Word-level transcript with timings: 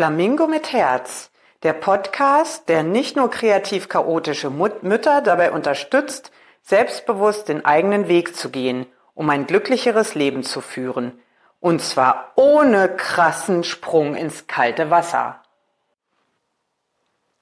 Flamingo 0.00 0.46
mit 0.46 0.72
Herz, 0.72 1.30
der 1.62 1.74
Podcast, 1.74 2.70
der 2.70 2.82
nicht 2.82 3.16
nur 3.16 3.28
kreativ 3.28 3.90
chaotische 3.90 4.48
Mut 4.48 4.82
Mütter 4.82 5.20
dabei 5.20 5.52
unterstützt, 5.52 6.32
selbstbewusst 6.62 7.50
den 7.50 7.66
eigenen 7.66 8.08
Weg 8.08 8.34
zu 8.34 8.48
gehen, 8.48 8.86
um 9.12 9.28
ein 9.28 9.46
glücklicheres 9.46 10.14
Leben 10.14 10.42
zu 10.42 10.62
führen. 10.62 11.20
Und 11.60 11.82
zwar 11.82 12.32
ohne 12.36 12.88
krassen 12.88 13.62
Sprung 13.62 14.14
ins 14.14 14.46
kalte 14.46 14.88
Wasser. 14.88 15.42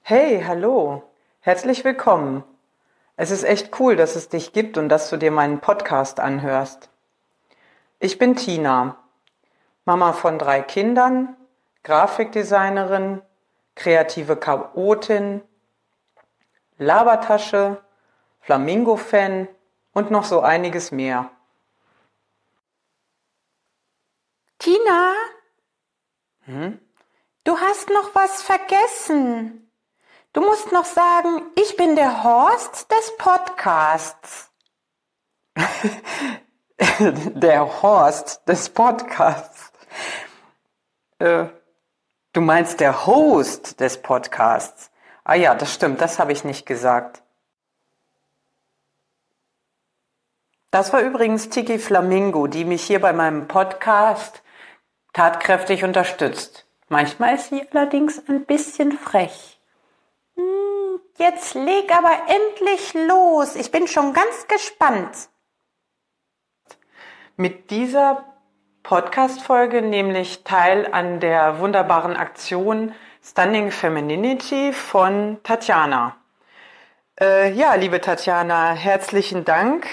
Hey, 0.01 0.43
hallo. 0.45 1.03
Herzlich 1.39 1.85
willkommen. 1.85 2.43
Es 3.15 3.31
ist 3.31 3.45
echt 3.45 3.79
cool, 3.79 3.95
dass 3.95 4.17
es 4.17 4.27
dich 4.27 4.51
gibt 4.51 4.77
und 4.77 4.89
dass 4.89 5.09
du 5.09 5.15
dir 5.15 5.31
meinen 5.31 5.61
Podcast 5.61 6.19
anhörst. 6.19 6.89
Ich 7.99 8.17
bin 8.17 8.35
Tina, 8.35 8.97
Mama 9.85 10.11
von 10.11 10.37
drei 10.37 10.61
Kindern, 10.61 11.37
Grafikdesignerin, 11.83 13.21
kreative 13.75 14.35
Chaotin, 14.37 15.41
Labertasche, 16.77 17.83
Flamingo-Fan 18.41 19.47
und 19.93 20.11
noch 20.11 20.23
so 20.23 20.41
einiges 20.41 20.91
mehr. 20.91 21.29
Tina? 24.59 25.13
Hm? 26.45 26.79
Du 27.43 27.57
hast 27.57 27.89
noch 27.89 28.13
was 28.15 28.41
vergessen. 28.41 29.71
Du 30.33 30.41
musst 30.41 30.71
noch 30.71 30.85
sagen, 30.85 31.41
ich 31.55 31.75
bin 31.75 31.95
der 31.95 32.23
Horst 32.23 32.91
des 32.91 33.17
Podcasts. 33.17 34.51
der 36.99 37.81
Horst 37.81 38.47
des 38.47 38.69
Podcasts. 38.69 39.71
Äh, 41.17 41.45
Du 42.31 42.41
meinst 42.41 42.79
der 42.79 43.07
Host 43.07 43.79
des 43.79 44.03
Podcasts. 44.03 44.91
Ah 45.23 45.33
ja, 45.33 45.55
das 45.55 45.73
stimmt, 45.73 45.99
das 45.99 46.19
habe 46.19 46.31
ich 46.31 46.43
nicht 46.43 46.67
gesagt. 46.67 47.23
Das 50.69 50.93
war 50.93 51.01
übrigens 51.01 51.49
Tiki 51.49 51.79
Flamingo, 51.79 52.45
die 52.45 52.65
mich 52.65 52.83
hier 52.83 53.01
bei 53.01 53.13
meinem 53.13 53.47
Podcast 53.47 54.43
tatkräftig 55.13 55.83
unterstützt. 55.83 56.67
Manchmal 56.87 57.33
ist 57.35 57.49
sie 57.49 57.67
allerdings 57.71 58.21
ein 58.27 58.45
bisschen 58.45 58.91
frech. 58.91 59.59
Hm, 60.35 61.01
jetzt 61.17 61.55
leg 61.55 61.91
aber 61.91 62.11
endlich 62.27 62.93
los. 62.93 63.55
Ich 63.55 63.71
bin 63.71 63.87
schon 63.87 64.13
ganz 64.13 64.47
gespannt. 64.47 65.29
Mit 67.37 67.71
dieser 67.71 68.23
Podcast-Folge, 68.89 69.83
nämlich 69.83 70.43
teil 70.43 70.91
an 70.91 71.19
der 71.19 71.59
wunderbaren 71.59 72.17
Aktion 72.17 72.95
Stunning 73.23 73.69
Femininity 73.69 74.73
von 74.73 75.37
Tatjana. 75.43 76.15
Äh, 77.21 77.51
ja, 77.51 77.75
liebe 77.75 78.01
Tatjana, 78.01 78.71
herzlichen 78.71 79.45
Dank 79.45 79.85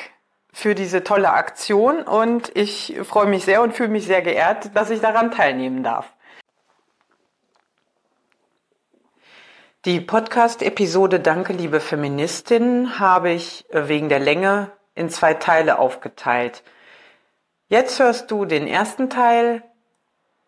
für 0.51 0.75
diese 0.75 1.05
tolle 1.05 1.31
Aktion 1.35 2.05
und 2.05 2.51
ich 2.57 2.97
freue 3.03 3.27
mich 3.27 3.45
sehr 3.45 3.61
und 3.61 3.75
fühle 3.75 3.91
mich 3.91 4.07
sehr 4.07 4.23
geehrt, 4.23 4.75
dass 4.75 4.89
ich 4.89 5.03
daran 5.03 5.31
teilnehmen 5.31 5.83
darf. 5.83 6.11
Die 9.85 10.01
Podcast-Episode 10.01 11.21
Danke, 11.21 11.53
liebe 11.53 11.81
Feministin 11.81 12.99
habe 12.99 13.29
ich 13.33 13.67
wegen 13.71 14.09
der 14.09 14.21
Länge 14.21 14.73
in 14.95 15.11
zwei 15.11 15.35
Teile 15.35 15.79
aufgeteilt. 15.79 16.62
Jetzt 17.69 17.99
hörst 17.99 18.31
du 18.31 18.44
den 18.44 18.69
ersten 18.69 19.10
Teil. 19.10 19.62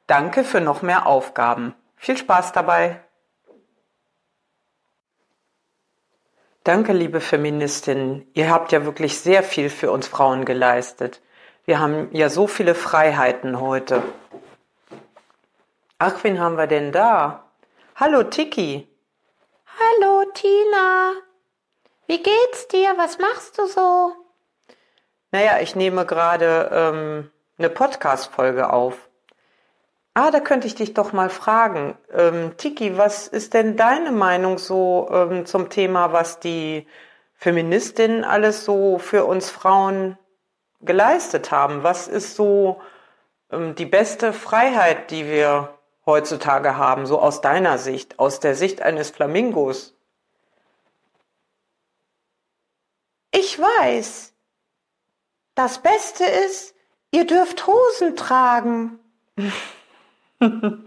Danke 0.07 0.45
für 0.45 0.61
noch 0.61 0.83
mehr 0.83 1.07
Aufgaben. 1.07 1.75
Viel 1.97 2.17
Spaß 2.17 2.53
dabei. 2.53 3.01
Danke, 6.63 6.93
liebe 6.93 7.21
Feministinnen. 7.21 8.31
Ihr 8.35 8.51
habt 8.51 8.71
ja 8.71 8.85
wirklich 8.85 9.19
sehr 9.19 9.43
viel 9.43 9.69
für 9.69 9.91
uns 9.91 10.07
Frauen 10.07 10.45
geleistet. 10.45 11.21
Wir 11.65 11.81
haben 11.81 12.09
ja 12.13 12.29
so 12.29 12.47
viele 12.47 12.77
Freiheiten 12.77 13.61
heute. 13.61 14.03
Ach, 15.99 16.23
wen 16.23 16.39
haben 16.39 16.57
wir 16.57 16.69
denn 16.69 16.93
da? 16.93 17.51
Hallo, 17.97 18.23
Tiki. 18.23 18.87
Hallo, 19.79 20.25
Tina. 20.35 21.15
Wie 22.07 22.23
geht's 22.23 22.69
dir? 22.69 22.95
Was 22.97 23.19
machst 23.19 23.59
du 23.59 23.67
so? 23.67 24.28
Naja, 25.31 25.59
ich 25.61 25.77
nehme 25.77 26.07
gerade 26.07 26.71
ähm, 26.73 27.31
eine 27.59 27.69
Podcast-Folge 27.69 28.73
auf. 28.73 29.09
Ah, 30.15 30.31
da 30.31 30.41
könnte 30.41 30.67
ich 30.67 30.75
dich 30.75 30.95
doch 30.95 31.13
mal 31.13 31.31
fragen. 31.31 31.97
Ähm, 32.13 32.57
Tiki, 32.57 32.97
was 32.97 33.29
ist 33.29 33.55
denn 33.55 33.77
deine 33.77 34.11
Meinung 34.11 34.59
so 34.59 35.09
ähm, 35.13 35.47
zum 35.47 35.69
Thema, 35.69 36.13
was 36.13 36.41
die 36.41 36.87
Feministinnen 37.35 38.25
alles 38.25 38.65
so 38.65 38.99
für 38.99 39.27
uns 39.27 39.51
Frauen 39.51 40.19
geleistet 40.81 41.51
haben? 41.51 41.83
Was 41.83 42.09
ist 42.09 42.35
so 42.35 42.81
ähm, 43.53 43.75
die 43.75 43.87
beste 43.87 44.33
Freiheit, 44.33 45.11
die 45.11 45.27
wir 45.27 45.79
heutzutage 46.07 46.77
haben, 46.77 47.07
so 47.07 47.21
aus 47.21 47.43
deiner 47.43 47.77
Sicht, 47.79 48.19
aus 48.19 48.41
der 48.41 48.55
Sicht 48.55 48.81
eines 48.83 49.11
Flamingos? 49.11 49.95
Ich 53.31 53.61
weiß, 53.61 54.33
das 55.59 55.83
Beste 55.83 56.25
ist, 56.25 56.75
ihr 57.11 57.27
dürft 57.27 57.67
Hosen 57.67 58.15
tragen. 58.15 59.01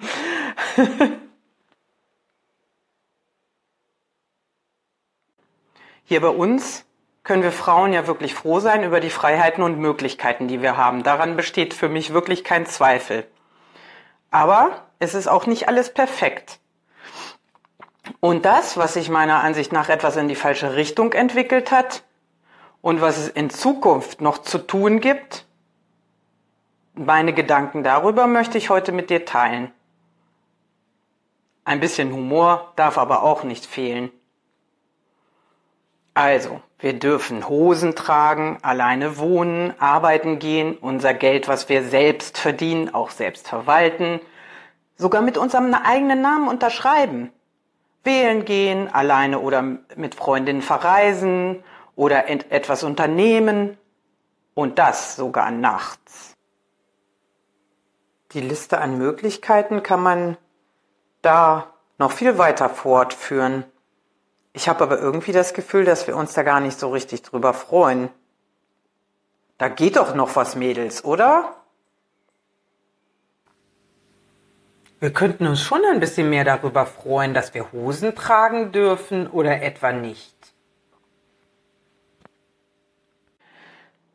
Hier 6.06 6.22
bei 6.22 6.30
uns 6.30 6.86
können 7.24 7.44
wir 7.44 7.52
Frauen 7.52 7.92
ja 7.92 8.08
wirklich 8.08 8.34
froh 8.34 8.62
sein 8.62 8.86
über 8.86 9.02
die 9.02 9.10
Freiheiten 9.10 9.62
und 9.62 9.78
Möglichkeiten, 9.78 10.48
die 10.48 10.62
wir 10.62 10.78
haben. 10.78 11.04
Daran 11.04 11.36
besteht 11.36 11.74
für 11.74 11.90
mich 11.90 12.14
wirklich 12.14 12.46
kein 12.46 12.66
Zweifel. 12.66 13.28
Aber 14.30 14.86
es 15.00 15.14
ist 15.16 15.28
auch 15.28 15.48
nicht 15.48 15.68
alles 15.68 15.94
perfekt. 15.94 16.60
Und 18.22 18.46
das, 18.46 18.78
was 18.78 18.94
sich 18.94 19.10
meiner 19.10 19.44
Ansicht 19.44 19.74
nach 19.74 19.90
etwas 19.90 20.16
in 20.16 20.30
die 20.30 20.36
falsche 20.36 20.76
Richtung 20.78 21.12
entwickelt 21.12 21.72
hat, 21.72 22.04
und 22.82 23.02
was 23.02 23.18
es 23.18 23.28
in 23.28 23.50
Zukunft 23.50 24.22
noch 24.22 24.40
zu 24.40 24.58
tun 24.58 25.00
gibt, 25.00 25.46
meine 26.94 27.34
Gedanken 27.34 27.84
darüber 27.84 28.28
möchte 28.28 28.58
ich 28.58 28.70
heute 28.70 28.92
mit 28.92 29.10
dir 29.10 29.26
teilen. 29.26 29.72
Ein 31.64 31.80
bisschen 31.80 32.12
Humor 32.12 32.74
darf 32.76 32.98
aber 32.98 33.24
auch 33.24 33.44
nicht 33.44 33.66
fehlen. 33.66 34.12
Also, 36.14 36.62
wir 36.80 36.94
dürfen 36.94 37.48
Hosen 37.48 37.96
tragen, 37.96 38.58
alleine 38.64 39.18
wohnen, 39.18 39.74
arbeiten 39.80 40.40
gehen, 40.40 40.76
unser 40.76 41.14
Geld, 41.14 41.48
was 41.48 41.70
wir 41.70 41.84
selbst 41.84 42.38
verdienen, 42.38 42.94
auch 42.94 43.12
selbst 43.12 43.48
verwalten, 43.48 44.20
sogar 44.98 45.22
mit 45.22 45.38
unserem 45.38 45.74
eigenen 45.74 46.22
Namen 46.22 46.50
unterschreiben. 46.50 47.32
Wählen 48.04 48.44
gehen, 48.44 48.90
alleine 48.92 49.40
oder 49.40 49.62
mit 49.96 50.16
Freundinnen 50.16 50.64
verreisen, 50.64 51.64
oder 51.96 52.30
etwas 52.30 52.84
unternehmen 52.84 53.78
und 54.54 54.80
das 54.80 55.16
sogar 55.16 55.52
nachts. 55.52 56.36
Die 58.32 58.42
Liste 58.42 58.80
an 58.80 58.98
Möglichkeiten 58.98 59.84
kann 59.84 60.02
man 60.02 60.38
da 61.22 61.74
noch 61.98 62.12
viel 62.12 62.38
weiter 62.38 62.70
fortführen. 62.70 63.66
Ich 64.54 64.68
habe 64.68 64.84
aber 64.84 65.00
irgendwie 65.00 65.32
das 65.32 65.54
Gefühl, 65.54 65.86
dass 65.86 66.08
wir 66.08 66.16
uns 66.16 66.34
da 66.34 66.44
gar 66.44 66.60
nicht 66.60 66.80
so 66.80 66.92
richtig 66.92 67.24
drüber 67.24 67.54
freuen. 67.54 68.10
Da 69.58 69.68
geht 69.68 69.98
doch 69.98 70.16
noch 70.16 70.36
was, 70.36 70.56
Mädels, 70.56 71.06
oder? 71.06 71.56
Wir 75.00 75.12
könnten 75.12 75.48
uns 75.48 75.62
schon 75.62 75.84
ein 75.86 76.00
bisschen 76.00 76.30
mehr 76.30 76.44
darüber 76.44 76.86
freuen, 76.86 77.34
dass 77.34 77.54
wir 77.54 77.72
Hosen 77.72 78.16
tragen 78.16 78.72
dürfen 78.72 79.28
oder 79.28 79.62
etwa 79.62 79.92
nicht. 79.92 80.31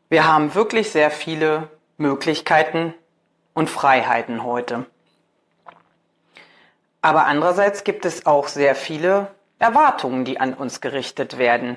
Wir 0.08 0.26
haben 0.26 0.55
wirklich 0.55 0.93
sehr 0.93 1.11
viele 1.11 1.69
Möglichkeiten 1.97 2.94
und 3.55 3.69
Freiheiten 3.69 4.44
heute. 4.44 4.87
Aber 7.03 7.26
andererseits 7.26 7.82
gibt 7.82 8.05
es 8.05 8.25
auch 8.25 8.47
sehr 8.47 8.76
viele 8.76 9.35
Erwartungen, 9.58 10.25
die 10.25 10.38
an 10.38 10.55
uns 10.55 10.81
gerichtet 10.81 11.38
werden. 11.38 11.76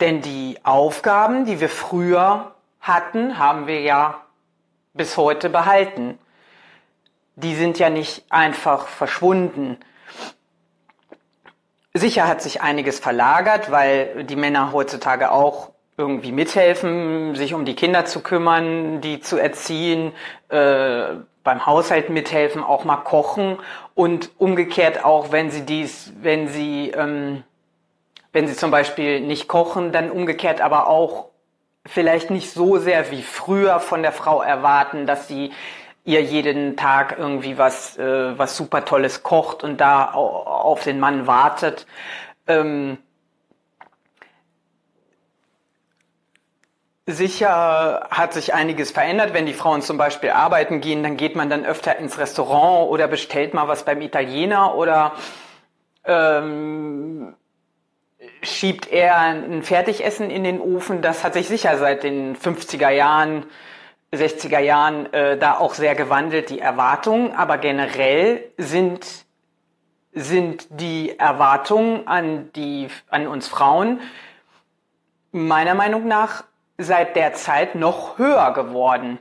Denn 0.00 0.22
die 0.22 0.58
Aufgaben, 0.62 1.44
die 1.44 1.60
wir 1.60 1.68
früher 1.68 2.54
hatten, 2.80 3.38
haben 3.38 3.66
wir 3.66 3.80
ja 3.82 4.22
bis 4.94 5.18
heute 5.18 5.50
behalten. 5.50 6.18
Die 7.36 7.54
sind 7.54 7.78
ja 7.78 7.90
nicht 7.90 8.24
einfach 8.30 8.86
verschwunden. 8.86 9.78
Sicher 11.92 12.26
hat 12.26 12.40
sich 12.40 12.62
einiges 12.62 12.98
verlagert, 12.98 13.70
weil 13.70 14.24
die 14.24 14.36
Männer 14.36 14.72
heutzutage 14.72 15.30
auch 15.30 15.71
irgendwie 15.96 16.32
mithelfen, 16.32 17.34
sich 17.34 17.54
um 17.54 17.64
die 17.64 17.74
Kinder 17.74 18.04
zu 18.04 18.20
kümmern, 18.20 19.00
die 19.00 19.20
zu 19.20 19.36
erziehen, 19.36 20.12
äh, 20.48 21.14
beim 21.44 21.66
Haushalt 21.66 22.08
mithelfen, 22.08 22.62
auch 22.62 22.84
mal 22.84 22.98
kochen 22.98 23.58
und 23.94 24.30
umgekehrt 24.38 25.04
auch, 25.04 25.32
wenn 25.32 25.50
sie 25.50 25.66
dies, 25.66 26.12
wenn 26.22 26.48
sie, 26.48 26.90
ähm, 26.90 27.42
wenn 28.32 28.46
sie 28.46 28.54
zum 28.54 28.70
Beispiel 28.70 29.20
nicht 29.20 29.48
kochen, 29.48 29.92
dann 29.92 30.10
umgekehrt 30.10 30.60
aber 30.60 30.86
auch 30.86 31.26
vielleicht 31.84 32.30
nicht 32.30 32.52
so 32.52 32.78
sehr 32.78 33.10
wie 33.10 33.22
früher 33.22 33.80
von 33.80 34.02
der 34.02 34.12
Frau 34.12 34.40
erwarten, 34.40 35.06
dass 35.06 35.28
sie 35.28 35.52
ihr 36.04 36.22
jeden 36.22 36.76
Tag 36.76 37.16
irgendwie 37.18 37.58
was, 37.58 37.96
äh, 37.98 38.38
was 38.38 38.56
super 38.56 38.84
Tolles 38.84 39.22
kocht 39.22 39.62
und 39.64 39.80
da 39.80 40.12
auf 40.12 40.82
den 40.84 40.98
Mann 41.00 41.26
wartet. 41.26 41.86
Ähm, 42.46 42.98
Sicher 47.06 48.06
hat 48.10 48.32
sich 48.32 48.54
einiges 48.54 48.92
verändert. 48.92 49.34
Wenn 49.34 49.44
die 49.44 49.54
Frauen 49.54 49.82
zum 49.82 49.98
Beispiel 49.98 50.30
arbeiten 50.30 50.80
gehen, 50.80 51.02
dann 51.02 51.16
geht 51.16 51.34
man 51.34 51.50
dann 51.50 51.64
öfter 51.64 51.96
ins 51.96 52.16
Restaurant 52.16 52.88
oder 52.90 53.08
bestellt 53.08 53.54
mal 53.54 53.66
was 53.66 53.84
beim 53.84 54.00
Italiener 54.02 54.76
oder 54.76 55.12
ähm, 56.04 57.34
schiebt 58.42 58.86
er 58.92 59.18
ein 59.18 59.64
Fertigessen 59.64 60.30
in 60.30 60.44
den 60.44 60.60
Ofen. 60.60 61.02
Das 61.02 61.24
hat 61.24 61.34
sich 61.34 61.48
sicher 61.48 61.76
seit 61.76 62.04
den 62.04 62.36
50er 62.36 62.90
Jahren, 62.90 63.46
60er 64.12 64.60
Jahren 64.60 65.12
äh, 65.12 65.36
da 65.36 65.58
auch 65.58 65.74
sehr 65.74 65.96
gewandelt, 65.96 66.50
die 66.50 66.60
Erwartungen. 66.60 67.32
Aber 67.34 67.58
generell 67.58 68.44
sind, 68.58 69.04
sind 70.12 70.68
die 70.70 71.18
Erwartungen 71.18 72.06
an, 72.06 72.52
die, 72.52 72.86
an 73.08 73.26
uns 73.26 73.48
Frauen 73.48 74.00
meiner 75.32 75.74
Meinung 75.74 76.06
nach 76.06 76.44
seit 76.78 77.16
der 77.16 77.34
Zeit 77.34 77.74
noch 77.74 78.18
höher 78.18 78.52
geworden. 78.52 79.18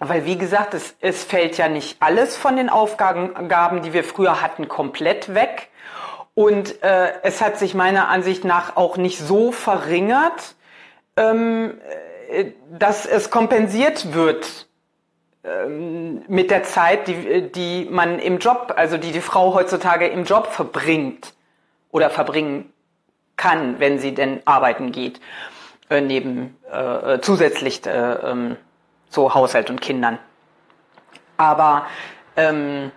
Weil, 0.00 0.24
wie 0.24 0.38
gesagt, 0.38 0.74
es, 0.74 0.94
es 1.00 1.24
fällt 1.24 1.58
ja 1.58 1.68
nicht 1.68 1.96
alles 2.00 2.36
von 2.36 2.56
den 2.56 2.68
Aufgaben, 2.68 3.82
die 3.82 3.92
wir 3.92 4.04
früher 4.04 4.40
hatten, 4.40 4.68
komplett 4.68 5.34
weg. 5.34 5.68
Und 6.34 6.82
äh, 6.84 7.14
es 7.22 7.42
hat 7.42 7.58
sich 7.58 7.74
meiner 7.74 8.08
Ansicht 8.08 8.44
nach 8.44 8.76
auch 8.76 8.96
nicht 8.96 9.18
so 9.18 9.50
verringert, 9.50 10.54
ähm, 11.16 11.80
äh, 12.30 12.52
dass 12.70 13.06
es 13.06 13.30
kompensiert 13.30 14.14
wird 14.14 14.68
ähm, 15.42 16.22
mit 16.28 16.52
der 16.52 16.62
Zeit, 16.62 17.08
die, 17.08 17.50
die 17.50 17.88
man 17.90 18.20
im 18.20 18.38
Job, 18.38 18.74
also 18.76 18.98
die 18.98 19.10
die 19.10 19.20
Frau 19.20 19.52
heutzutage 19.54 20.06
im 20.06 20.22
Job 20.24 20.46
verbringt 20.46 21.34
oder 21.90 22.08
verbringen 22.08 22.72
kann, 23.36 23.80
wenn 23.80 23.98
sie 23.98 24.14
denn 24.14 24.40
arbeiten 24.44 24.92
geht. 24.92 25.20
Äh, 25.90 26.00
neben 26.02 26.56
äh, 26.70 27.18
zusätzlich 27.20 27.86
äh, 27.86 27.90
ähm, 27.90 28.56
zu 29.08 29.34
Haushalt 29.34 29.70
und 29.70 29.80
Kindern. 29.80 30.18
Aber 31.38 31.86
ähm, 32.36 32.92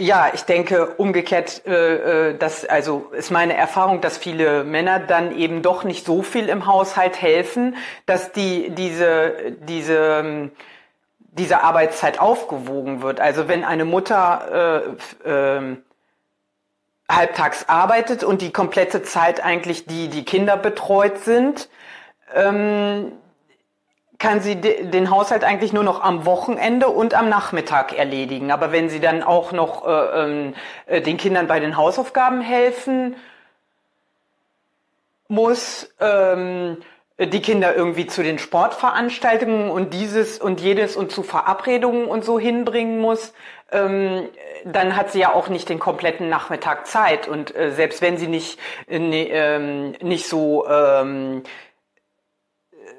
Ja, 0.00 0.30
ich 0.32 0.42
denke 0.42 0.94
umgekehrt, 0.96 1.66
äh, 1.66 2.30
äh, 2.30 2.38
dass 2.38 2.64
also 2.64 3.10
ist 3.10 3.32
meine 3.32 3.56
Erfahrung, 3.56 4.00
dass 4.00 4.16
viele 4.16 4.62
Männer 4.62 5.00
dann 5.00 5.36
eben 5.36 5.60
doch 5.60 5.82
nicht 5.82 6.06
so 6.06 6.22
viel 6.22 6.48
im 6.48 6.66
Haushalt 6.66 7.20
helfen, 7.20 7.76
dass 8.06 8.30
die 8.30 8.70
diese 8.70 9.56
diese 9.60 10.20
ähm, 10.22 10.52
diese 11.16 11.64
Arbeitszeit 11.64 12.20
aufgewogen 12.20 13.02
wird. 13.02 13.20
Also 13.20 13.48
wenn 13.48 13.64
eine 13.64 13.84
Mutter 13.84 14.86
äh, 15.24 15.28
äh, 15.28 15.76
halbtags 17.10 17.68
arbeitet 17.68 18.22
und 18.22 18.42
die 18.42 18.52
komplette 18.52 19.02
Zeit 19.02 19.42
eigentlich 19.42 19.86
die, 19.86 20.08
die 20.08 20.24
Kinder 20.24 20.56
betreut 20.56 21.18
sind, 21.18 21.68
ähm, 22.34 23.12
kann 24.18 24.40
sie 24.40 24.56
de 24.56 24.90
den 24.90 25.10
Haushalt 25.10 25.44
eigentlich 25.44 25.72
nur 25.72 25.84
noch 25.84 26.02
am 26.02 26.26
Wochenende 26.26 26.88
und 26.88 27.14
am 27.14 27.28
Nachmittag 27.28 27.96
erledigen. 27.96 28.50
Aber 28.50 28.72
wenn 28.72 28.90
sie 28.90 29.00
dann 29.00 29.22
auch 29.22 29.52
noch 29.52 29.86
äh, 29.86 29.90
ähm, 29.90 30.54
äh, 30.86 31.00
den 31.00 31.16
Kindern 31.16 31.46
bei 31.46 31.60
den 31.60 31.76
Hausaufgaben 31.76 32.40
helfen 32.40 33.16
muss, 35.28 35.94
ähm, 36.00 36.78
die 37.26 37.42
Kinder 37.42 37.74
irgendwie 37.74 38.06
zu 38.06 38.22
den 38.22 38.38
Sportveranstaltungen 38.38 39.70
und 39.70 39.92
dieses 39.92 40.38
und 40.38 40.60
jedes 40.60 40.96
und 40.96 41.10
zu 41.10 41.24
Verabredungen 41.24 42.06
und 42.06 42.24
so 42.24 42.38
hinbringen 42.38 43.00
muss, 43.00 43.32
ähm, 43.72 44.28
dann 44.64 44.96
hat 44.96 45.10
sie 45.10 45.20
ja 45.20 45.34
auch 45.34 45.48
nicht 45.48 45.68
den 45.68 45.80
kompletten 45.80 46.28
Nachmittag 46.28 46.86
Zeit. 46.86 47.26
Und 47.26 47.54
äh, 47.56 47.72
selbst 47.72 48.02
wenn 48.02 48.18
sie 48.18 48.28
nicht, 48.28 48.60
äh, 48.88 48.96
ähm, 48.96 49.94
nicht 50.00 50.28
so, 50.28 50.66
ähm, 50.68 51.42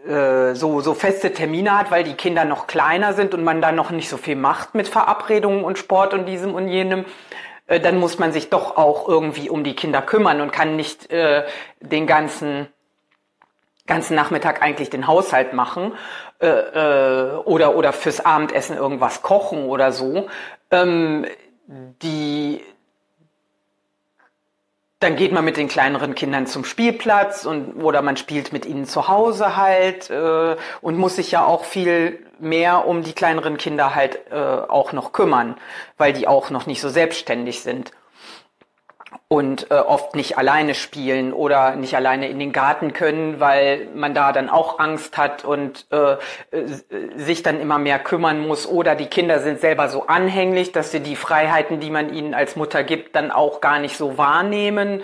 äh, 0.05 0.53
so, 0.53 0.81
so 0.81 0.93
feste 0.93 1.33
Termine 1.33 1.77
hat, 1.77 1.89
weil 1.89 2.03
die 2.03 2.13
Kinder 2.13 2.43
noch 2.43 2.67
kleiner 2.67 3.13
sind 3.13 3.33
und 3.33 3.43
man 3.43 3.61
da 3.61 3.71
noch 3.71 3.89
nicht 3.89 4.09
so 4.09 4.17
viel 4.17 4.35
macht 4.35 4.75
mit 4.75 4.89
Verabredungen 4.89 5.63
und 5.63 5.77
Sport 5.77 6.13
und 6.13 6.25
diesem 6.25 6.55
und 6.55 6.67
jenem, 6.67 7.05
äh, 7.67 7.79
dann 7.79 7.97
muss 7.97 8.19
man 8.19 8.33
sich 8.33 8.49
doch 8.49 8.75
auch 8.75 9.07
irgendwie 9.07 9.49
um 9.49 9.63
die 9.63 9.75
Kinder 9.75 10.01
kümmern 10.01 10.41
und 10.41 10.51
kann 10.51 10.75
nicht 10.75 11.09
äh, 11.09 11.45
den 11.79 12.05
ganzen 12.05 12.67
ganzen 13.89 14.15
Nachmittag 14.15 14.61
eigentlich 14.61 14.89
den 14.89 15.07
Haushalt 15.07 15.51
machen 15.51 15.91
äh, 16.39 16.47
äh, 16.47 17.35
oder 17.43 17.75
oder 17.75 17.91
fürs 17.91 18.23
Abendessen 18.23 18.77
irgendwas 18.77 19.21
kochen 19.21 19.65
oder 19.65 19.91
so. 19.91 20.29
Ähm, 20.71 21.25
die 21.67 22.61
dann 24.99 25.15
geht 25.15 25.31
man 25.31 25.45
mit 25.45 25.55
den 25.55 25.69
kleineren 25.69 26.13
Kindern 26.13 26.45
zum 26.45 26.65
Spielplatz 26.65 27.45
und 27.45 27.81
oder 27.81 28.01
man 28.01 28.17
spielt 28.17 28.51
mit 28.51 28.65
ihnen 28.65 28.85
zu 28.85 29.07
Hause 29.07 29.55
halt 29.55 30.09
äh, 30.09 30.57
und 30.81 30.97
muss 30.97 31.15
sich 31.15 31.31
ja 31.31 31.45
auch 31.45 31.63
viel 31.63 32.25
mehr 32.39 32.85
um 32.85 33.03
die 33.03 33.13
kleineren 33.13 33.57
Kinder 33.57 33.95
halt 33.95 34.19
äh, 34.29 34.35
auch 34.35 34.91
noch 34.91 35.13
kümmern, 35.13 35.55
weil 35.97 36.11
die 36.13 36.27
auch 36.27 36.49
noch 36.49 36.65
nicht 36.65 36.81
so 36.81 36.89
selbstständig 36.89 37.61
sind 37.61 37.91
und 39.31 39.69
äh, 39.69 39.75
oft 39.75 40.15
nicht 40.15 40.39
alleine 40.39 40.73
spielen 40.73 41.33
oder 41.33 41.75
nicht 41.75 41.95
alleine 41.95 42.27
in 42.27 42.39
den 42.39 42.51
Garten 42.51 42.93
können, 42.93 43.39
weil 43.39 43.87
man 43.93 44.15
da 44.15 44.31
dann 44.31 44.49
auch 44.49 44.79
Angst 44.79 45.19
hat 45.19 45.45
und 45.45 45.85
äh, 45.91 46.13
äh, 46.49 46.65
sich 47.15 47.43
dann 47.43 47.61
immer 47.61 47.77
mehr 47.77 47.99
kümmern 47.99 48.39
muss 48.39 48.65
oder 48.65 48.95
die 48.95 49.05
Kinder 49.05 49.39
sind 49.39 49.61
selber 49.61 49.87
so 49.87 50.07
anhänglich, 50.07 50.71
dass 50.71 50.89
sie 50.89 50.99
die 50.99 51.15
Freiheiten, 51.15 51.79
die 51.79 51.91
man 51.91 52.11
ihnen 52.11 52.33
als 52.33 52.55
Mutter 52.55 52.83
gibt, 52.83 53.15
dann 53.15 53.29
auch 53.29 53.61
gar 53.61 53.77
nicht 53.77 53.97
so 53.97 54.17
wahrnehmen. 54.17 55.03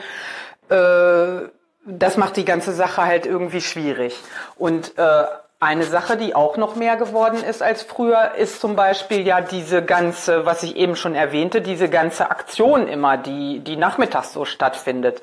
Äh, 0.69 1.47
das 1.85 2.17
macht 2.17 2.35
die 2.37 2.45
ganze 2.45 2.73
Sache 2.73 3.03
halt 3.05 3.27
irgendwie 3.27 3.61
schwierig. 3.61 4.19
Und 4.57 4.97
äh, 4.97 5.25
eine 5.59 5.83
Sache, 5.85 6.17
die 6.17 6.35
auch 6.35 6.57
noch 6.57 6.75
mehr 6.75 6.97
geworden 6.97 7.43
ist 7.43 7.63
als 7.63 7.83
früher, 7.83 8.35
ist 8.35 8.59
zum 8.59 8.75
Beispiel 8.75 9.25
ja 9.25 9.41
diese 9.41 9.83
ganze, 9.83 10.45
was 10.45 10.63
ich 10.63 10.75
eben 10.75 10.95
schon 10.95 11.15
erwähnte, 11.15 11.61
diese 11.61 11.89
ganze 11.89 12.29
Aktion 12.29 12.87
immer, 12.87 13.17
die, 13.17 13.59
die 13.59 13.77
nachmittags 13.77 14.33
so 14.33 14.45
stattfindet. 14.45 15.21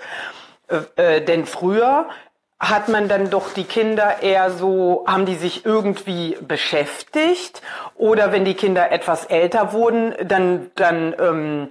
Äh, 0.69 1.17
äh, 1.17 1.25
denn 1.25 1.47
früher 1.47 2.07
hat 2.59 2.89
man 2.89 3.09
dann 3.09 3.29
doch 3.29 3.53
die 3.53 3.65
Kinder 3.65 4.23
eher 4.23 4.51
so, 4.51 5.05
haben 5.07 5.27
die 5.27 5.35
sich 5.35 5.67
irgendwie 5.67 6.39
beschäftigt 6.41 7.61
oder 7.97 8.31
wenn 8.31 8.45
die 8.45 8.55
Kinder 8.55 8.93
etwas 8.93 9.25
älter 9.27 9.73
wurden, 9.73 10.15
dann, 10.23 10.71
dann 10.77 11.15
ähm, 11.19 11.69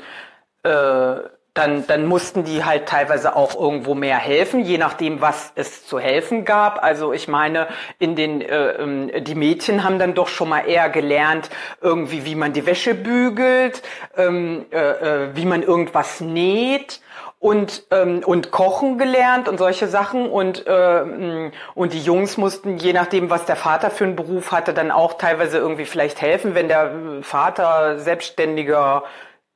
äh, 0.64 1.22
dann, 1.54 1.86
dann 1.86 2.06
mussten 2.06 2.46
die 2.46 2.64
halt 2.64 2.88
teilweise 2.88 3.36
auch 3.36 3.60
irgendwo 3.60 3.94
mehr 3.94 4.18
helfen, 4.18 4.62
je 4.64 4.78
nachdem, 4.78 5.20
was 5.20 5.52
es 5.56 5.86
zu 5.86 6.00
helfen 6.00 6.46
gab. 6.46 6.82
Also 6.82 7.12
ich 7.12 7.28
meine, 7.28 7.68
in 8.00 8.16
den 8.16 8.42
äh, 8.42 8.72
ähm, 8.74 9.12
die 9.24 9.36
Mädchen 9.36 9.84
haben 9.84 10.00
dann 10.00 10.14
doch 10.14 10.30
schon 10.30 10.48
mal 10.48 10.62
eher 10.62 10.90
gelernt, 10.90 11.50
irgendwie 11.82 12.26
wie 12.26 12.36
man 12.36 12.54
die 12.54 12.66
Wäsche 12.66 12.96
bügelt, 12.96 13.82
ähm, 14.16 14.66
äh, 14.72 14.78
äh, 14.78 15.36
wie 15.36 15.46
man 15.46 15.62
irgendwas 15.62 16.22
näht 16.22 17.02
und 17.40 17.84
ähm, 17.92 18.22
und 18.26 18.52
kochen 18.52 18.98
gelernt 18.98 19.50
und 19.50 19.58
solche 19.58 19.88
Sachen 19.88 20.30
und 20.30 20.66
äh, 20.68 21.52
und 21.74 21.94
die 21.94 22.02
Jungs 22.02 22.38
mussten 22.38 22.78
je 22.78 22.94
nachdem 22.94 23.30
was 23.32 23.46
der 23.46 23.56
Vater 23.56 23.90
für 23.90 24.04
einen 24.06 24.16
Beruf 24.16 24.52
hatte 24.52 24.74
dann 24.74 24.92
auch 24.92 25.16
teilweise 25.16 25.58
irgendwie 25.58 25.86
vielleicht 25.86 26.22
helfen 26.22 26.54
wenn 26.54 26.68
der 26.68 26.92
Vater 27.24 27.98
selbstständiger 27.98 29.04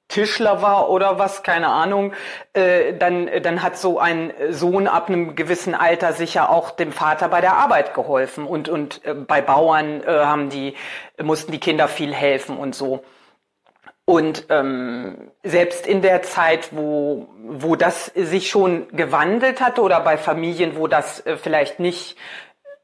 Tischler 0.08 0.62
war 0.62 0.90
oder 0.90 1.18
was, 1.18 1.42
keine 1.42 1.70
Ahnung, 1.70 2.14
äh, 2.54 2.94
dann, 2.94 3.30
dann 3.42 3.64
hat 3.64 3.78
so 3.78 4.00
ein 4.00 4.34
Sohn 4.50 4.88
ab 4.88 5.10
einem 5.10 5.36
gewissen 5.36 5.74
Alter 5.74 6.14
sicher 6.14 6.50
auch 6.50 6.72
dem 6.72 6.92
Vater 6.92 7.28
bei 7.28 7.42
der 7.42 7.58
Arbeit 7.58 7.94
geholfen 7.94 8.46
und, 8.46 8.70
und 8.70 9.04
äh, 9.04 9.14
bei 9.14 9.42
Bauern 9.42 10.04
äh, 10.04 10.08
haben 10.08 10.50
die, 10.50 10.76
mussten 11.22 11.52
die 11.52 11.60
Kinder 11.60 11.88
viel 11.88 12.14
helfen 12.14 12.58
und 12.58 12.76
so. 12.76 13.04
Und 14.08 14.46
ähm, 14.50 15.32
selbst 15.42 15.88
in 15.88 16.04
der 16.04 16.22
Zeit, 16.22 16.70
wo, 16.72 17.28
wo 17.40 17.76
das 17.76 18.06
sich 18.06 18.52
schon 18.52 18.88
gewandelt 18.90 19.62
hatte 19.62 19.82
oder 19.82 20.00
bei 20.00 20.18
Familien, 20.18 20.78
wo 20.78 20.86
das 20.86 21.26
äh, 21.26 21.38
vielleicht 21.38 21.80
nicht 21.80 22.16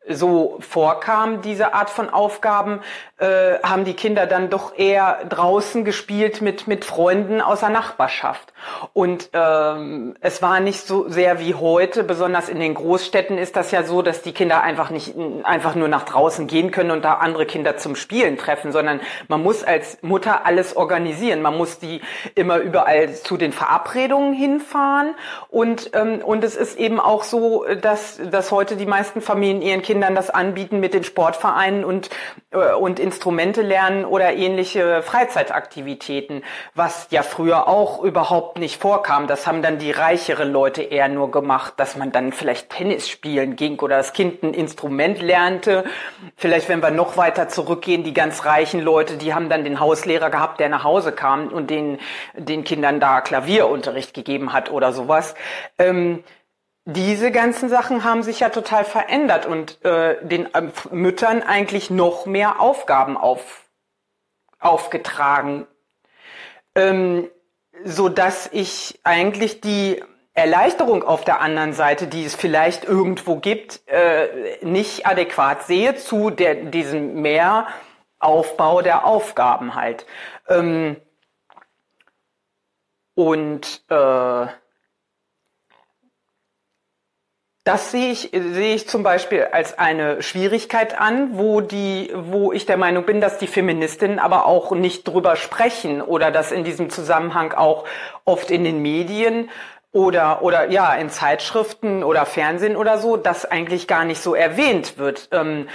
so 0.10 0.58
vorkam, 0.62 1.42
diese 1.42 1.76
Art 1.76 1.92
von 1.92 2.10
Aufgaben, 2.10 2.82
äh, 3.18 3.60
haben 3.62 3.86
die 3.86 3.94
Kinder 3.94 4.26
dann 4.26 4.50
doch 4.50 4.76
eher 4.76 5.20
draußen 5.30 5.86
gespielt 5.86 6.42
mit, 6.42 6.66
mit 6.66 6.86
Freunden 6.86 7.40
aus 7.40 7.60
der 7.60 7.70
Nachbarschaft. 7.70 8.52
Und 8.94 9.30
ähm, 9.34 10.16
es 10.20 10.42
war 10.42 10.60
nicht 10.60 10.88
so 10.88 11.08
sehr 11.08 11.40
wie 11.40 11.54
heute, 11.54 12.04
besonders 12.04 12.50
in 12.50 12.60
den 12.60 12.74
Großstädten 12.74 13.38
ist 13.38 13.56
das 13.56 13.70
ja 13.70 13.84
so, 13.84 14.02
dass 14.02 14.24
die 14.24 14.32
Kinder 14.32 14.64
einfach 14.64 14.90
nicht 14.90 15.14
einfach 15.44 15.76
nur 15.76 15.88
nach 15.88 16.04
draußen 16.04 16.48
gehen 16.48 16.72
können 16.72 16.90
und 16.90 17.06
da 17.06 17.16
andere 17.16 17.46
Kinder 17.46 17.78
zum 17.78 17.96
Spielen 17.96 18.38
treffen, 18.38 18.72
sondern 18.72 19.02
man 19.28 19.44
muss 19.44 19.64
als 19.64 20.00
Mutter 20.02 20.48
alles 20.48 20.76
organisieren. 20.76 21.44
Man 21.44 21.56
muss 21.56 21.78
die 21.78 22.02
immer 22.34 22.58
überall 22.58 23.14
zu 23.14 23.38
den 23.38 23.54
Verabredungen 23.54 24.34
hinfahren 24.34 25.14
und, 25.50 25.92
ähm, 25.94 26.22
und 26.26 26.44
es 26.44 26.56
ist 26.56 26.80
eben 26.80 27.00
auch 27.00 27.24
so, 27.24 27.66
dass, 27.82 28.20
dass 28.32 28.52
heute 28.52 28.78
die 28.78 28.88
meisten 28.88 29.22
Familien 29.22 29.62
ihren 29.62 29.84
Kindern 29.84 29.91
das 30.00 30.30
anbieten 30.30 30.80
mit 30.80 30.94
den 30.94 31.04
Sportvereinen 31.04 31.84
und, 31.84 32.10
äh, 32.52 32.74
und 32.74 33.00
Instrumente 33.00 33.62
lernen 33.62 34.06
oder 34.06 34.34
ähnliche 34.34 35.02
Freizeitaktivitäten, 35.02 36.44
was 36.76 37.08
ja 37.10 37.24
früher 37.24 37.68
auch 37.68 38.02
überhaupt 38.04 38.60
nicht 38.60 38.80
vorkam. 38.80 39.28
Das 39.28 39.48
haben 39.48 39.62
dann 39.62 39.80
die 39.80 39.92
reicheren 39.92 40.52
Leute 40.52 40.82
eher 40.84 41.10
nur 41.10 41.32
gemacht, 41.32 41.74
dass 41.78 41.98
man 41.98 42.12
dann 42.12 42.32
vielleicht 42.32 42.70
Tennis 42.70 43.10
spielen 43.10 43.56
ging 43.56 43.80
oder 43.80 43.98
das 43.98 44.14
Kind 44.14 44.44
ein 44.44 44.54
Instrument 44.54 45.22
lernte. 45.22 45.84
Vielleicht, 46.38 46.70
wenn 46.70 46.82
wir 46.82 46.92
noch 46.92 47.18
weiter 47.18 47.50
zurückgehen, 47.50 48.04
die 48.04 48.14
ganz 48.14 48.46
reichen 48.46 48.80
Leute, 48.80 49.18
die 49.18 49.34
haben 49.34 49.50
dann 49.50 49.64
den 49.64 49.80
Hauslehrer 49.80 50.30
gehabt, 50.30 50.60
der 50.60 50.70
nach 50.70 50.84
Hause 50.84 51.12
kam 51.12 51.48
und 51.48 51.70
den, 51.70 52.00
den 52.36 52.64
Kindern 52.64 53.00
da 53.00 53.22
Klavierunterricht 53.22 54.14
gegeben 54.14 54.54
hat 54.54 54.72
oder 54.72 54.94
sowas. 54.94 55.36
Ähm, 55.78 56.24
diese 56.86 57.32
ganzen 57.32 57.70
Sachen 57.70 58.04
haben 58.04 58.24
sich 58.24 58.40
ja 58.40 58.50
total 58.50 58.86
verändert 58.86 59.46
und 59.46 59.84
äh, 59.86 60.18
den 60.26 60.52
äh, 60.54 60.70
Müttern 60.92 61.44
eigentlich 61.44 61.90
noch 61.90 62.26
mehr 62.26 62.60
Aufgaben 62.60 63.18
auf, 63.18 63.70
aufgetragen, 64.60 65.68
ähm, 66.76 67.30
so 67.84 68.10
dass 68.10 68.50
ich 68.52 69.00
eigentlich 69.04 69.62
die 69.62 70.04
Erleichterung 70.34 71.04
auf 71.04 71.24
der 71.24 71.42
anderen 71.42 71.74
Seite, 71.74 72.08
die 72.08 72.24
es 72.24 72.36
vielleicht 72.36 72.86
irgendwo 72.86 73.36
gibt, 73.36 73.82
äh, 73.88 74.58
nicht 74.66 75.06
adäquat 75.06 75.64
sehe 75.64 75.96
zu 75.96 76.30
der, 76.30 76.56
diesem 76.56 77.22
Mehraufbau 77.22 78.82
der 78.82 79.06
Aufgaben 79.06 79.76
halt. 79.76 80.06
Ähm, 80.48 80.96
und 83.14 83.84
äh, 83.90 84.48
Das 87.64 87.92
sehe 87.92 88.12
ich, 88.12 88.32
sehe 88.32 88.74
ich 88.74 88.90
zum 88.90 89.04
Beispiel 89.04 89.50
als 89.52 89.78
eine 89.78 90.24
Schwierigkeit 90.24 91.00
an, 91.00 91.38
wo 91.38 91.62
die, 91.62 92.12
wo 92.16 92.52
ich 92.52 92.66
der 92.66 92.78
Meinung 92.78 93.06
bin, 93.06 93.22
dass 93.22 93.38
die 93.38 93.46
Feministinnen 93.46 94.18
aber 94.18 94.48
auch 94.48 94.72
nicht 94.72 95.08
drüber 95.08 95.36
sprechen 95.36 96.02
oder 96.02 96.32
dass 96.32 96.52
in 96.52 96.64
diesem 96.64 96.90
Zusammenhang 96.90 97.54
auch 97.54 97.86
oft 98.26 98.50
in 98.50 98.64
den 98.64 98.82
Medien 98.82 99.52
oder, 99.92 100.42
oder 100.42 100.72
ja, 100.72 100.96
in 100.96 101.12
Zeitschriften 101.12 102.04
oder 102.04 102.26
Fernsehen 102.26 102.76
oder 102.76 102.98
so, 102.98 103.16
das 103.16 103.46
eigentlich 103.46 103.88
gar 103.88 104.06
nicht 104.06 104.22
so 104.22 104.34
erwähnt 104.34 104.98
wird. 104.98 105.30
Ähm, 105.32 105.68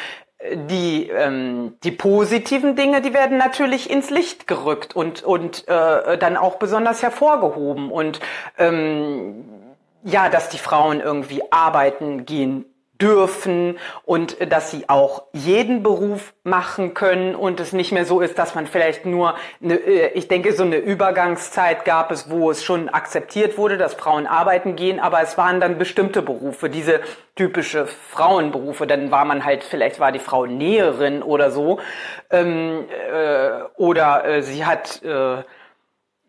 die, 0.53 1.09
ähm, 1.09 1.77
die 1.83 1.93
positiven 1.93 2.77
Dinge, 2.77 3.01
die 3.01 3.15
werden 3.15 3.39
natürlich 3.39 3.91
ins 3.91 4.11
Licht 4.11 4.47
gerückt 4.47 4.95
und, 4.95 5.23
und 5.23 5.67
äh, 5.69 6.19
dann 6.19 6.37
auch 6.37 6.57
besonders 6.57 7.03
hervorgehoben. 7.03 7.91
Und 7.91 8.21
ähm, 8.59 9.56
ja, 10.07 10.29
dass 10.29 10.49
die 10.49 10.59
Frauen 10.59 11.01
irgendwie 11.01 11.43
arbeiten 11.51 12.25
gehen 12.27 12.65
dürfen 13.01 13.79
und 14.05 14.37
dass 14.51 14.71
sie 14.71 14.89
auch 14.89 15.25
jeden 15.33 15.83
Beruf 15.83 16.33
machen 16.45 16.95
können 16.95 17.35
und 17.35 17.61
es 17.61 17.73
nicht 17.73 17.93
mehr 17.93 18.07
so 18.07 18.21
ist, 18.21 18.39
dass 18.39 18.55
man 18.55 18.67
vielleicht 18.67 19.05
nur, 19.05 19.35
eine, 19.63 19.75
äh, 19.75 20.13
ich 20.15 20.29
denke, 20.29 20.53
so 20.55 20.63
eine 20.63 20.77
Übergangszeit 20.77 21.85
gab 21.85 22.11
es, 22.11 22.31
wo 22.31 22.51
es 22.51 22.65
schon 22.65 22.89
akzeptiert 22.89 23.59
wurde, 23.59 23.77
dass 23.77 23.95
Frauen 23.95 24.27
arbeiten 24.27 24.77
gehen, 24.77 24.99
aber 24.99 25.21
es 25.21 25.37
waren 25.37 25.61
dann 25.61 25.77
bestimmte 25.77 26.23
Berufe, 26.23 26.71
diese 26.71 27.01
typische 27.35 27.87
Frauenberufe, 27.87 28.87
dann 28.87 29.11
war 29.11 29.27
man 29.27 29.45
halt, 29.45 29.63
vielleicht 29.63 30.01
war 30.01 30.13
die 30.13 30.19
Frau 30.19 30.47
Näherin 30.47 31.23
oder 31.23 31.51
so, 31.51 31.81
ähm, 32.31 32.87
äh, 33.13 33.51
oder 33.77 34.25
äh, 34.25 34.43
sie 34.43 34.65
hat 34.65 35.03
äh, 35.03 35.43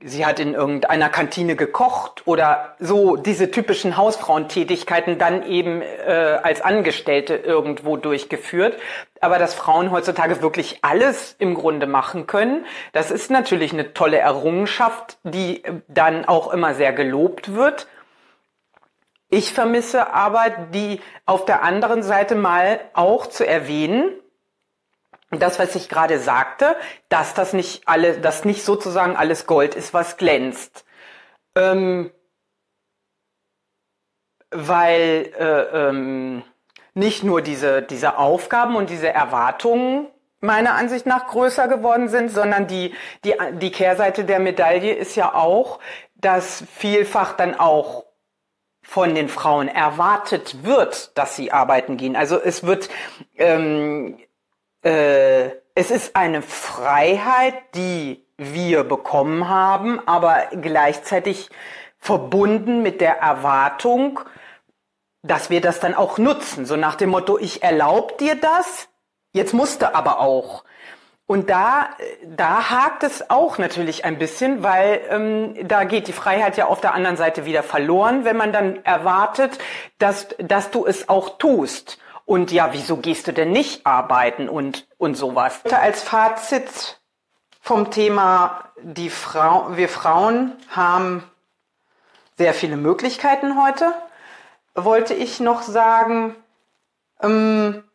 sie 0.08 0.26
hat 0.26 0.40
in 0.40 0.54
irgendeiner 0.54 1.10
Kantine 1.10 1.56
gekocht 1.56 2.24
oder 2.26 2.76
so 2.80 3.16
diese 3.16 3.52
typischen 3.52 3.98
Hausfrauentätigkeiten 3.98 5.18
dann 5.18 5.44
eben 5.46 5.82
äh, 5.82 6.40
als 6.42 6.62
Angestellte 6.62 7.36
irgendwo 7.36 7.98
durchgeführt. 7.98 8.78
Aber 9.22 9.40
dass 9.40 9.54
Frauen 9.54 9.92
heutzutage 9.92 10.42
wirklich 10.42 10.80
alles 10.84 11.36
im 11.40 11.54
Grunde 11.54 11.88
machen 11.88 12.28
können, 12.28 12.66
das 12.94 13.12
ist 13.12 13.32
natürlich 13.32 13.74
eine 13.74 13.94
tolle 13.94 14.18
Errungenschaft, 14.18 15.18
die 15.24 15.64
dann 15.88 16.26
auch 16.26 16.54
immer 16.54 16.74
sehr 16.74 16.94
gelobt 16.94 17.54
wird. 17.54 17.88
Ich 19.30 19.52
vermisse 19.52 20.14
aber 20.14 20.46
die 20.74 21.02
auf 21.26 21.44
der 21.46 21.64
anderen 21.64 22.02
Seite 22.02 22.36
mal 22.36 22.80
auch 22.94 23.28
zu 23.28 23.46
erwähnen, 23.46 24.12
das, 25.32 25.60
was 25.60 25.76
ich 25.76 25.90
gerade 25.90 26.20
sagte, 26.20 26.76
dass 27.10 27.34
das 27.34 27.54
nicht 27.54 27.88
alle, 27.88 28.20
dass 28.20 28.46
nicht 28.46 28.64
sozusagen 28.64 29.16
alles 29.16 29.46
Gold 29.46 29.76
ist, 29.76 29.94
was 29.94 30.18
glänzt. 30.18 30.86
Ähm, 31.56 32.12
weil 34.52 35.34
äh, 35.38 35.90
ähm, 35.90 36.44
nicht 36.94 37.24
nur 37.24 37.42
diese, 37.42 37.82
diese 37.82 38.18
Aufgaben 38.18 38.76
und 38.76 38.90
diese 38.90 39.10
Erwartungen 39.10 40.08
meiner 40.40 40.76
Ansicht 40.76 41.06
nach 41.06 41.28
größer 41.28 41.68
geworden 41.68 42.10
sind, 42.10 42.30
sondern 42.32 42.68
die, 42.68 42.94
die, 43.26 43.34
die 43.54 43.72
Kehrseite 43.72 44.24
der 44.24 44.40
Medaille 44.40 44.94
ist 44.94 45.16
ja 45.16 45.34
auch, 45.34 45.80
dass 46.16 46.64
vielfach 46.76 47.34
dann 47.34 47.56
auch 47.56 48.06
von 48.82 49.16
den 49.16 49.30
Frauen 49.30 49.68
erwartet 49.68 50.64
wird, 50.64 51.18
dass 51.18 51.36
sie 51.36 51.52
arbeiten 51.52 51.98
gehen. 51.98 52.16
Also 52.16 52.40
es 52.42 52.64
wird 52.64 52.90
ähm, 53.36 54.18
äh, 54.88 55.52
es 55.76 55.92
ist 55.92 56.16
eine 56.16 56.42
Freiheit, 56.42 57.56
die 57.76 58.24
wir 58.38 58.84
bekommen 58.84 59.50
haben, 59.50 60.00
aber 60.08 60.48
gleichzeitig 60.62 61.50
verbunden 62.00 62.82
mit 62.84 63.02
der 63.02 63.18
Erwartung, 63.18 64.22
dass 65.24 65.50
wir 65.50 65.60
das 65.60 65.80
dann 65.80 65.94
auch 65.94 66.18
nutzen. 66.18 66.66
So 66.66 66.78
nach 66.78 66.96
dem 66.96 67.10
Motto, 67.10 67.38
ich 67.38 67.64
erlaube 67.64 68.16
dir 68.18 68.36
das, 68.36 68.88
jetzt 69.34 69.54
musst 69.54 69.82
du 69.82 69.94
aber 69.94 70.20
auch. 70.20 70.64
Und 71.26 71.50
da, 71.50 71.90
da 72.26 72.70
hakt 72.70 73.04
es 73.04 73.30
auch 73.30 73.58
natürlich 73.58 74.06
ein 74.06 74.18
bisschen, 74.18 74.64
weil 74.64 75.02
ähm, 75.10 75.68
da 75.68 75.84
geht 75.84 76.08
die 76.08 76.14
Freiheit 76.14 76.56
ja 76.56 76.68
auf 76.68 76.80
der 76.80 76.94
anderen 76.94 77.18
Seite 77.18 77.44
wieder 77.44 77.64
verloren, 77.64 78.24
wenn 78.24 78.38
man 78.38 78.54
dann 78.54 78.86
erwartet, 78.86 79.58
dass, 79.98 80.30
dass 80.38 80.72
du 80.72 80.86
es 80.86 81.10
auch 81.10 81.38
tust. 81.38 82.00
Und 82.28 82.52
ja, 82.52 82.74
wieso 82.74 82.98
gehst 82.98 83.26
du 83.28 83.32
denn 83.32 83.54
nicht 83.54 83.88
arbeiten 83.88 84.50
und, 84.50 84.86
und 84.98 85.16
sowas? 85.16 85.62
Als 85.72 86.04
Fazit 86.04 87.00
vom 87.62 87.90
Thema, 87.90 88.66
die 88.82 89.10
Frau, 89.10 89.78
wir 89.78 89.88
Frauen 89.88 90.52
haben 90.70 91.24
sehr 92.38 92.54
viele 92.54 92.76
Möglichkeiten 92.76 93.58
heute, 93.58 93.94
wollte 94.76 95.14
ich 95.14 95.40
noch 95.40 95.62
sagen, 95.62 96.36
ähm, 97.22 97.86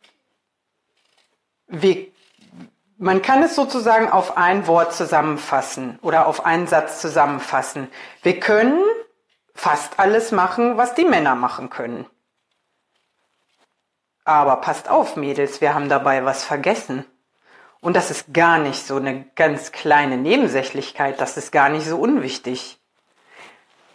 wir, 1.67 2.07
man 2.97 3.21
kann 3.21 3.43
es 3.43 3.55
sozusagen 3.55 4.11
auf 4.11 4.39
ein 4.39 4.67
Wort 4.67 4.95
zusammenfassen 4.95 5.99
oder 6.01 6.27
auf 6.27 6.47
einen 6.47 6.69
Satz 6.69 7.03
zusammenfassen. 7.03 7.89
Wir 8.23 8.41
können 8.41 8.83
fast 9.55 9.99
alles 10.01 10.33
machen, 10.33 10.79
was 10.79 10.95
die 10.95 11.05
Männer 11.05 11.35
machen 11.35 11.69
können. 11.69 12.07
Aber 14.25 14.57
passt 14.57 14.89
auf, 14.89 15.17
Mädels, 15.17 15.61
wir 15.61 15.75
haben 15.75 15.89
dabei 15.89 16.25
was 16.25 16.45
vergessen. 16.45 17.05
Und 17.81 17.97
das 17.97 18.11
ist 18.13 18.33
gar 18.33 18.59
nicht 18.59 18.87
so 18.87 18.97
eine 18.97 19.25
ganz 19.35 19.73
kleine 19.73 20.17
Nebensächlichkeit, 20.17 21.21
das 21.21 21.37
ist 21.37 21.51
gar 21.51 21.69
nicht 21.69 21.87
so 21.87 21.99
unwichtig. 21.99 22.79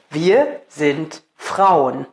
Wir 0.10 0.62
sind 0.67 1.24
Frauen. 1.36 2.05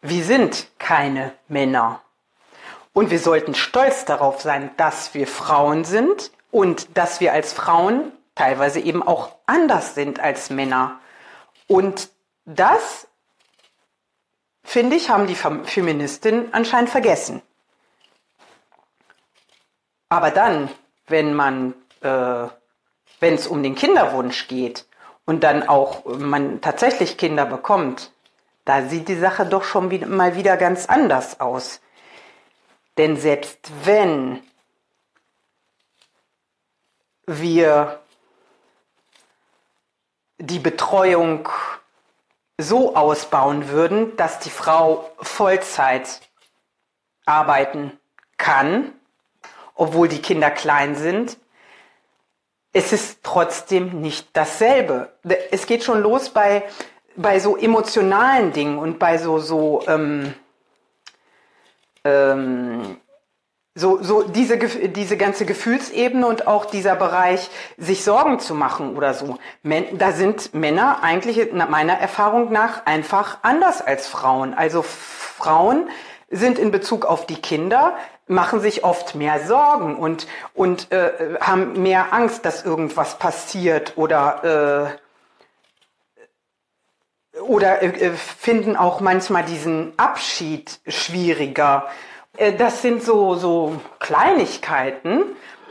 Wir 0.00 0.24
sind 0.24 0.68
keine 0.78 1.32
Männer. 1.48 2.00
Und 2.94 3.10
wir 3.10 3.18
sollten 3.18 3.54
stolz 3.54 4.06
darauf 4.06 4.40
sein, 4.40 4.70
dass 4.78 5.12
wir 5.12 5.26
Frauen 5.26 5.84
sind 5.84 6.30
und 6.50 6.96
dass 6.96 7.20
wir 7.20 7.34
als 7.34 7.52
Frauen 7.52 8.12
teilweise 8.34 8.80
eben 8.80 9.02
auch 9.02 9.36
anders 9.44 9.94
sind 9.94 10.20
als 10.20 10.48
Männer. 10.48 11.00
Und 11.66 12.08
das 12.46 13.06
finde 14.66 14.96
ich, 14.96 15.08
haben 15.08 15.26
die 15.26 15.34
Feministinnen 15.34 16.52
anscheinend 16.52 16.90
vergessen. 16.90 17.40
Aber 20.10 20.30
dann, 20.30 20.68
wenn 21.06 21.32
man, 21.32 21.72
äh, 22.02 22.48
wenn 23.20 23.34
es 23.34 23.46
um 23.46 23.62
den 23.62 23.74
Kinderwunsch 23.74 24.46
geht 24.48 24.86
und 25.24 25.42
dann 25.42 25.66
auch 25.66 26.04
man 26.04 26.60
tatsächlich 26.60 27.16
Kinder 27.16 27.46
bekommt, 27.46 28.12
Da 28.66 28.82
sieht 28.82 29.06
die 29.08 29.14
Sache 29.16 29.46
doch 29.46 29.62
schon 29.62 29.90
wieder, 29.90 30.08
mal 30.08 30.34
wieder 30.34 30.56
ganz 30.56 30.86
anders 30.86 31.38
aus. 31.38 31.80
Denn 32.98 33.16
selbst 33.16 33.70
wenn 33.84 34.42
wir 37.26 38.00
die 40.38 40.58
Betreuung 40.58 41.48
so 42.58 42.96
ausbauen 42.96 43.68
würden, 43.68 44.16
dass 44.16 44.38
die 44.38 44.50
Frau 44.50 45.10
Vollzeit 45.20 46.20
arbeiten 47.26 47.92
kann, 48.38 48.92
obwohl 49.74 50.08
die 50.08 50.22
Kinder 50.22 50.50
klein 50.50 50.94
sind, 50.94 51.36
es 52.72 52.92
ist 52.92 53.20
trotzdem 53.22 54.00
nicht 54.00 54.28
dasselbe. 54.34 55.12
Es 55.50 55.66
geht 55.66 55.82
schon 55.82 56.02
los 56.02 56.28
bei, 56.30 56.62
bei 57.16 57.40
so 57.40 57.56
emotionalen 57.56 58.52
Dingen 58.52 58.78
und 58.78 58.98
bei 58.98 59.16
so, 59.16 59.38
so, 59.38 59.82
ähm, 59.86 60.34
ähm, 62.04 63.00
so, 63.78 64.02
so 64.02 64.22
diese, 64.22 64.56
diese 64.56 65.18
ganze 65.18 65.44
Gefühlsebene 65.44 66.26
und 66.26 66.46
auch 66.46 66.64
dieser 66.64 66.96
Bereich, 66.96 67.50
sich 67.76 68.04
Sorgen 68.04 68.40
zu 68.40 68.54
machen 68.54 68.96
oder 68.96 69.12
so. 69.12 69.36
Da 69.92 70.12
sind 70.12 70.54
Männer 70.54 71.02
eigentlich 71.02 71.52
meiner 71.52 71.92
Erfahrung 71.92 72.50
nach 72.50 72.86
einfach 72.86 73.38
anders 73.42 73.82
als 73.82 74.06
Frauen. 74.06 74.54
Also 74.54 74.80
Frauen 74.82 75.90
sind 76.30 76.58
in 76.58 76.70
Bezug 76.70 77.04
auf 77.04 77.26
die 77.26 77.36
Kinder, 77.36 77.94
machen 78.26 78.60
sich 78.60 78.82
oft 78.82 79.14
mehr 79.14 79.46
Sorgen 79.46 79.96
und, 79.96 80.26
und 80.54 80.90
äh, 80.90 81.36
haben 81.40 81.82
mehr 81.82 82.14
Angst, 82.14 82.46
dass 82.46 82.64
irgendwas 82.64 83.18
passiert 83.18 83.92
oder, 83.96 84.96
äh, 87.36 87.40
oder 87.40 87.82
äh, 87.82 88.10
finden 88.12 88.74
auch 88.74 89.00
manchmal 89.00 89.44
diesen 89.44 89.92
Abschied 89.98 90.80
schwieriger 90.88 91.86
das 92.58 92.82
sind 92.82 93.02
so, 93.02 93.34
so 93.34 93.80
Kleinigkeiten. 93.98 95.22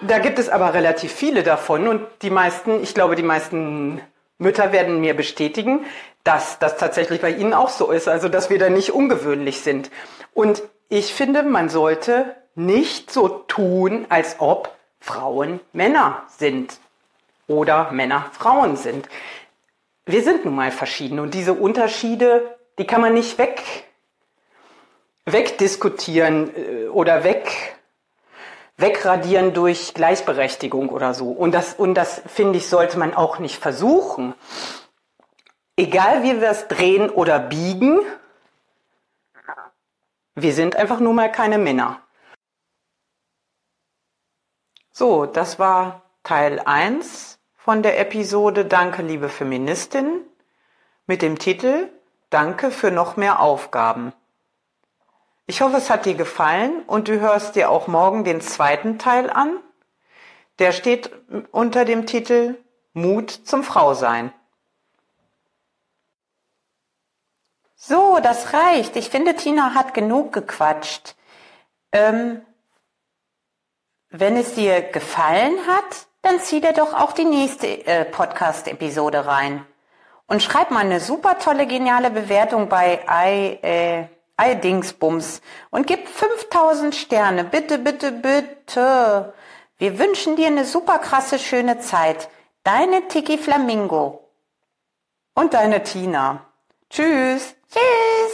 Da 0.01 0.19
gibt 0.19 0.39
es 0.39 0.50
aber 0.50 0.74
relativ 0.74 1.12
viele 1.12 1.43
davon 1.43 1.88
und 1.88 2.01
die 2.22 2.29
meisten, 2.29 2.84
ich 2.84 2.93
glaube, 2.93 3.15
die 3.15 3.24
meisten 3.24 4.01
Mütter 4.38 4.72
werden 4.72 5.00
mir 5.00 5.15
bestätigen, 5.15 5.86
dass 6.24 6.60
das 6.60 6.77
tatsächlich 6.77 7.22
bei 7.22 7.31
ihnen 7.31 7.53
auch 7.53 7.69
so 7.69 7.91
ist, 7.91 8.07
also 8.07 8.27
dass 8.27 8.50
wir 8.50 8.60
da 8.60 8.69
nicht 8.69 8.91
ungewöhnlich 8.91 9.62
sind. 9.62 9.89
Und 10.34 10.63
ich 10.89 11.13
finde, 11.13 11.43
man 11.43 11.69
sollte 11.69 12.36
nicht 12.55 13.12
so 13.12 13.27
tun, 13.29 14.05
als 14.10 14.38
ob 14.39 14.75
Frauen 15.00 15.60
Männer 15.72 16.24
sind 16.38 16.77
oder 17.48 17.91
Männer 17.91 18.25
Frauen 18.34 18.75
sind. 18.75 19.07
Wir 20.05 20.24
sind 20.24 20.45
nun 20.45 20.55
mal 20.55 20.72
verschieden 20.72 21.19
und 21.19 21.34
diese 21.34 21.53
Unterschiede, 21.53 22.57
die 22.77 22.86
kann 22.86 23.01
man 23.01 23.13
nicht 23.13 23.38
weg 23.38 23.84
wegdiskutieren 25.25 26.55
äh, 26.55 26.88
oder 26.88 27.24
weg, 27.24 27.77
wegradieren 28.77 29.53
durch 29.53 29.94
Gleichberechtigung 29.94 30.89
oder 30.89 31.13
so. 31.13 31.29
Und 31.29 31.51
das, 31.53 31.74
und 31.74 31.96
das 31.96 32.22
finde 32.27 32.58
ich, 32.60 32.67
sollte 32.67 32.98
man 33.00 33.13
auch 33.13 33.39
nicht 33.39 33.58
versuchen. 33.60 34.34
Egal 35.77 36.24
wie 36.24 36.39
wir 36.39 36.50
es 36.50 36.67
drehen 36.67 37.10
oder 37.10 37.39
biegen, 37.39 38.00
wir 40.36 40.53
sind 40.53 40.75
einfach 40.75 41.00
nur 41.00 41.13
mal 41.13 41.32
keine 41.32 41.58
Männer. 41.58 42.01
So, 44.91 45.25
das 45.25 45.60
war 45.60 46.03
Teil 46.24 46.60
1 46.60 47.39
von 47.58 47.84
der 47.84 48.00
Episode 48.00 48.65
Danke, 48.65 49.01
liebe 49.01 49.29
Feministin 49.29 50.22
mit 51.08 51.22
dem 51.22 51.39
Titel 51.39 51.89
Danke 52.29 52.72
für 52.72 52.91
noch 52.91 53.17
mehr 53.17 53.39
Aufgaben. 53.39 54.13
Ich 55.47 55.61
hoffe, 55.61 55.77
es 55.77 55.89
hat 55.89 56.05
dir 56.05 56.15
gefallen 56.15 56.81
und 56.87 57.07
du 57.07 57.19
hörst 57.19 57.55
dir 57.55 57.69
auch 57.69 57.87
morgen 57.87 58.23
den 58.23 58.41
zweiten 58.41 58.97
Teil 58.97 59.29
an. 59.29 59.59
Der 60.57 60.71
steht 60.71 61.11
unter 61.51 61.85
dem 61.85 62.07
Titel 62.07 62.57
Mut 62.93 63.29
zum 63.29 63.63
Frausein. 63.63 64.33
So, 67.75 68.20
das 68.24 68.53
reicht. 68.53 68.96
Ich 68.96 69.09
finde, 69.09 69.35
Tina 69.35 69.75
hat 69.75 69.93
genug 69.93 70.33
gequatscht. 70.33 71.15
Ähm, 71.91 72.41
wenn 74.09 74.37
es 74.37 74.55
dir 74.55 74.81
gefallen 74.81 75.55
hat, 75.67 76.07
dann 76.24 76.39
zieh 76.39 76.61
dir 76.61 76.74
doch 76.74 76.93
auch 76.96 77.11
die 77.11 77.25
nächste 77.25 77.67
äh, 77.85 78.05
Podcast-Episode 78.05 79.27
rein. 79.27 79.63
Und 80.25 80.41
schreib 80.41 80.72
mal 80.72 80.79
eine 80.79 81.00
super 81.00 81.37
tolle, 81.37 81.67
geniale 81.67 82.09
Bewertung 82.09 82.70
bei 82.70 83.01
i, 83.07 83.59
äh, 83.61 84.07
Alldingsbums 84.37 85.41
und 85.69 85.87
gib 85.87 86.07
5000 86.07 86.93
Sterne. 86.95 87.43
Bitte, 87.43 87.77
bitte, 87.77 88.11
bitte. 88.11 89.33
Wir 89.77 90.00
wünschen 90.00 90.35
dir 90.35 90.48
eine 90.48 90.65
super 90.65 91.00
krasse, 91.00 91.39
schöne 91.39 91.79
Zeit. 91.79 92.29
Deine 92.63 93.07
Tiki 93.07 93.37
Flamingo. 93.37 94.29
Und 95.33 95.53
deine 95.53 95.83
Tina. 95.83 96.45
Tschüss. 96.89 97.55
Tschüss. 97.71 98.25